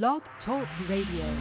[0.00, 1.36] Blog Talk Radio.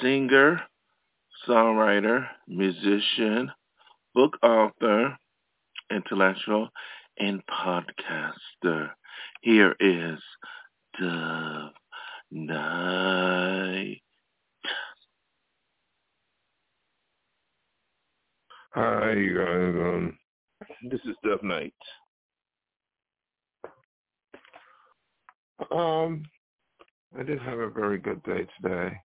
[0.00, 0.62] singer,
[1.46, 3.52] songwriter, musician,
[4.14, 5.18] book author,
[5.90, 6.70] intellectual,
[7.18, 8.92] and podcaster.
[9.42, 10.18] Here is
[10.98, 11.51] Dove
[12.32, 14.00] Night.
[18.72, 19.74] Hi, you guys.
[19.76, 20.18] Um,
[20.90, 21.74] this is Dove Night.
[25.70, 26.22] Um,
[27.18, 28.96] I did have a very good day today.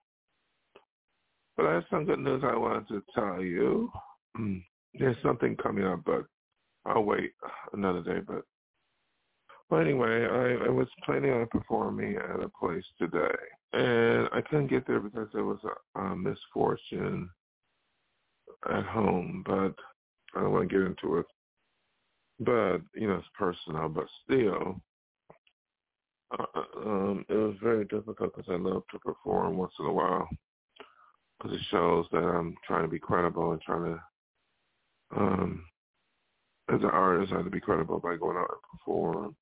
[1.58, 3.92] But I have some good news I wanted to tell you.
[4.94, 6.26] There's something coming up, but
[6.86, 7.34] I'll wait
[7.74, 8.22] another day.
[8.26, 8.44] But
[9.70, 13.36] well, anyway, I, I was planning on performing at a place today,
[13.74, 15.60] and I couldn't get there because there was
[15.96, 17.30] a, a misfortune
[18.70, 19.44] at home.
[19.46, 19.76] But
[20.36, 21.26] I don't want to get into it.
[22.40, 23.90] But you know, it's personal.
[23.90, 24.82] But still,
[26.32, 30.28] uh, um, it was very difficult because I love to perform once in a while
[31.38, 35.64] because it shows that I'm trying to be credible and trying to, um,
[36.74, 39.36] as an artist, I have to be credible by going out and perform.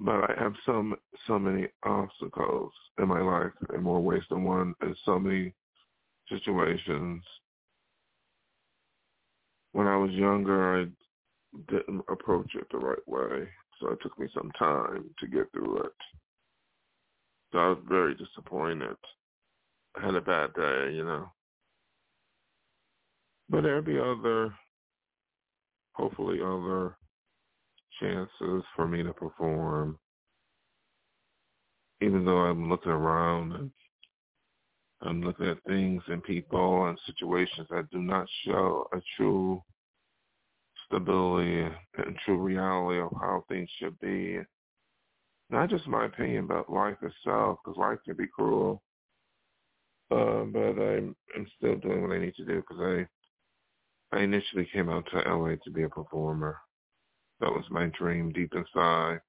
[0.00, 4.74] But I have some so many obstacles in my life in more ways than one,
[4.80, 5.52] in so many
[6.30, 7.22] situations.
[9.72, 10.86] When I was younger, I
[11.70, 13.46] didn't approach it the right way,
[13.78, 15.92] so it took me some time to get through it.
[17.52, 18.96] So I was very disappointed.
[19.96, 21.30] I had a bad day, you know.
[23.50, 24.54] But there'll be other,
[25.92, 26.96] hopefully other
[28.00, 29.98] chances for me to perform.
[32.00, 33.70] Even though I'm looking around and
[35.02, 39.62] I'm looking at things and people and situations that do not show a true
[40.86, 44.40] stability and true reality of how things should be.
[45.50, 48.82] Not just my opinion, but life itself, because life can be cruel.
[50.10, 52.80] Uh, but I'm I'm still doing what I need to do because
[54.12, 56.58] I I initially came out to LA to be a performer.
[57.40, 59.20] That was my dream deep inside,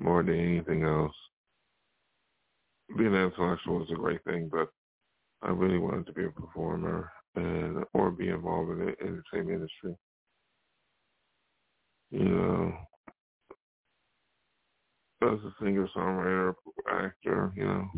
[0.00, 1.14] more than anything else.
[2.96, 4.68] Being an intellectual is a great thing, but
[5.42, 9.94] I really wanted to be a performer and or be involved in the entertainment industry.
[12.10, 12.74] You know,
[15.22, 16.54] as a singer, songwriter,
[16.90, 17.88] actor, you know,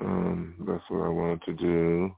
[0.00, 2.10] um, that's what I wanted to do.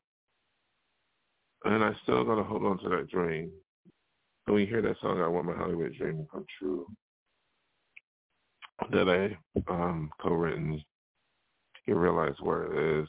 [1.64, 3.50] And I still got to hold on to that dream.
[4.48, 6.86] And when you hear that song, I want my Hollywood dream to come true,
[8.90, 10.82] that I um, co-written,
[11.84, 13.08] you realize where it is.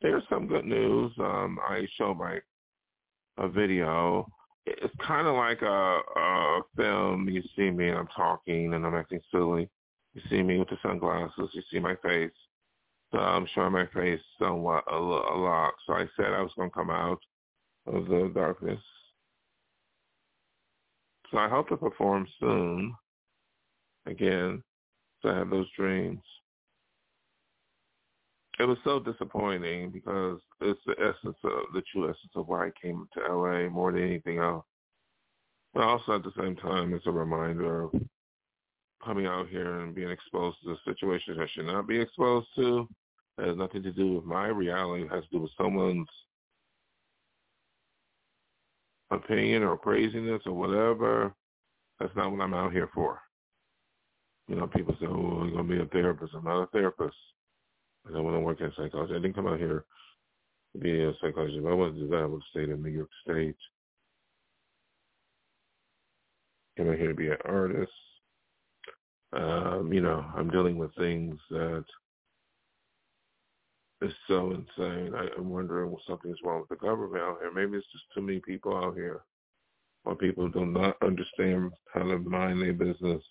[0.00, 1.12] There's some good news.
[1.18, 2.38] Um, I showed my
[3.36, 4.26] a video.
[4.64, 7.28] It's kind of like a, a film.
[7.28, 9.68] You see me, and I'm talking, and I'm acting silly.
[10.14, 11.50] You see me with the sunglasses.
[11.52, 12.30] You see my face.
[13.12, 15.74] So I'm showing my face somewhat a, a lot.
[15.86, 17.20] So I said I was going to come out
[17.86, 18.80] of the darkness.
[21.30, 22.94] So I hope to perform soon
[24.06, 24.62] again.
[25.22, 26.20] So I have those dreams.
[28.58, 32.70] It was so disappointing because it's the essence of the true essence of why I
[32.82, 34.66] came to LA more than anything else.
[35.72, 37.92] But also at the same time, it's a reminder of
[39.04, 42.88] coming out here and being exposed to situations I should not be exposed to.
[43.38, 45.04] Has nothing to do with my reality.
[45.04, 46.08] It has to do with someone's
[49.10, 51.34] opinion or craziness or whatever.
[51.98, 53.20] That's not what I'm out here for.
[54.48, 56.32] You know, people say, oh, you're going to be a therapist.
[56.34, 57.16] I'm not a therapist.
[58.08, 59.14] I don't want to work in psychology.
[59.14, 59.84] I didn't come out here
[60.72, 61.58] to be a psychologist.
[61.58, 63.56] If I wanted to do that, I would have stayed in New York State.
[66.76, 67.92] Came out here to be an artist.
[69.32, 71.84] Um, you know, I'm dealing with things that
[74.02, 75.14] is so insane.
[75.14, 77.52] I, I'm wondering if something's wrong with the government out here.
[77.52, 79.22] Maybe it's just too many people out here,
[80.04, 83.22] or people do not understand how to mind their business.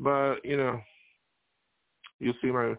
[0.00, 0.80] But you know,
[2.20, 2.74] you see my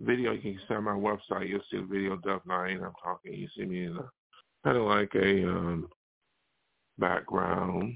[0.00, 0.32] video.
[0.32, 1.48] You can see on my website.
[1.48, 2.78] You'll see the video Dove Night.
[2.82, 3.34] I'm talking.
[3.34, 4.08] You see me in a
[4.64, 5.88] kind of like a um,
[6.98, 7.94] background.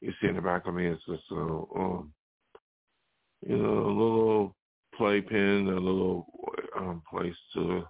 [0.00, 2.12] You see in the back of me, it's just a, um,
[3.46, 4.56] you know, a little
[4.96, 6.26] playpen, a little
[6.76, 7.84] um, place to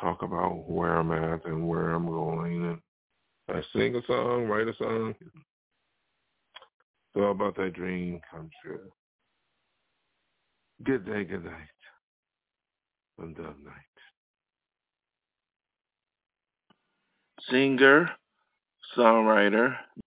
[0.00, 2.64] talk about where I'm at and where I'm going.
[2.64, 5.14] And I sing a song, write a song.
[5.20, 8.90] It's all about that dream come true.
[10.82, 11.68] Good day, good night,
[13.18, 13.74] and dove night.
[17.50, 18.10] Singer,
[18.96, 19.76] songwriter,